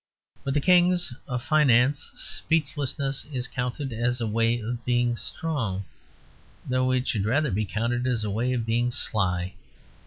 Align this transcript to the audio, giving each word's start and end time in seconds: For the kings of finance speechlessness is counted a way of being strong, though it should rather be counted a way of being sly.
For 0.43 0.49
the 0.49 0.59
kings 0.59 1.13
of 1.27 1.43
finance 1.43 2.09
speechlessness 2.15 3.23
is 3.25 3.47
counted 3.47 3.93
a 3.93 4.25
way 4.25 4.59
of 4.59 4.83
being 4.83 5.15
strong, 5.15 5.85
though 6.67 6.89
it 6.89 7.07
should 7.07 7.25
rather 7.25 7.51
be 7.51 7.65
counted 7.65 8.07
a 8.23 8.29
way 8.31 8.51
of 8.53 8.65
being 8.65 8.89
sly. 8.89 9.53